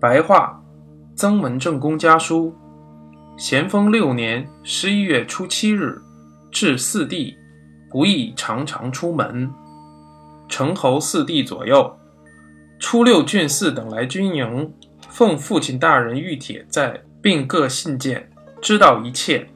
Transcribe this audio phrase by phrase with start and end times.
[0.00, 0.62] 白话，
[1.16, 2.54] 曾文正公家书。
[3.36, 6.00] 咸丰六年十一月初七日，
[6.52, 7.36] 至四弟，
[7.90, 9.50] 不宜常常出门。
[10.48, 11.98] 成侯四弟左右，
[12.78, 14.72] 初六郡四等来军营，
[15.08, 18.30] 奉父亲大人谕帖在，并各信件，
[18.62, 19.48] 知道一切。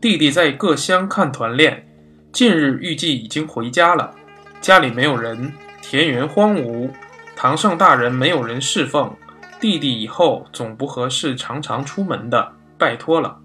[0.00, 1.86] 弟弟在各乡看团练，
[2.32, 4.14] 近日预计已经回家了。
[4.62, 6.88] 家里没有人，田园荒芜，
[7.36, 9.14] 堂上大人没有人侍奉。
[9.64, 13.38] 弟弟以后总不合适常常出门的，拜托了。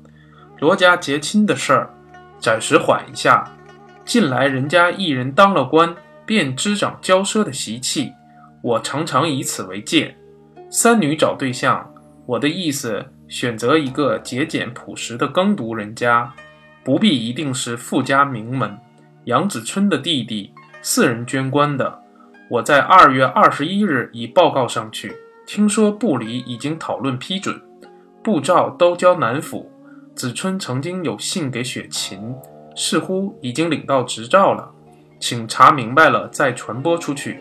[0.59, 1.89] 罗家结亲的事儿，
[2.37, 3.49] 暂时缓一下。
[4.03, 5.95] 近来人家一人当了官，
[6.25, 8.11] 便滋长骄奢的习气，
[8.61, 10.17] 我常常以此为戒。
[10.69, 11.89] 三女找对象，
[12.25, 16.33] 我的意思选择一个节俭朴实的耕读人家，
[16.83, 18.77] 不必一定是富家名门。
[19.23, 21.97] 杨子春的弟弟，四人捐官的，
[22.49, 25.15] 我在二月二十一日已报告上去。
[25.51, 27.59] 听说部里已经讨论批准，
[28.23, 29.67] 布诏都交南府。
[30.15, 32.35] 子春曾经有信给雪琴，
[32.75, 34.69] 似乎已经领到执照了，
[35.19, 37.39] 请查明白了再传播出去。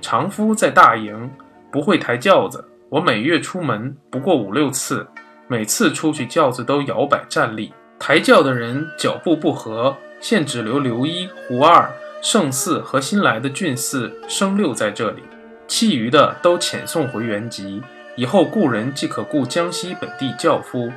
[0.00, 1.30] 常夫在大营，
[1.70, 2.66] 不会抬轿子。
[2.88, 5.06] 我每月出门不过五六次，
[5.46, 11.86] 每次出去轿子都摇摆站立，抬轿的人脚步不合，现只留刘一、胡二、
[12.22, 15.22] 盛四和新来的俊四、生六在这里。
[15.68, 17.82] 其余的都遣送回原籍，
[18.14, 20.92] 以后故人即可雇江西本地轿夫，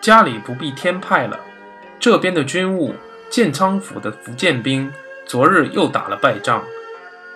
[0.00, 1.38] 家里不必添派了。
[2.00, 2.94] 这边的军务，
[3.28, 4.92] 建昌府的福建兵
[5.26, 6.64] 昨日又打了败仗，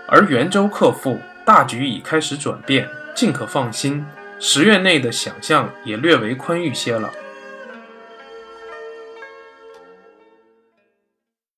[0.07, 4.05] 而袁州克复，大局已开始转变，尽可放心。
[4.39, 7.11] 十月内的想象也略为宽裕些了。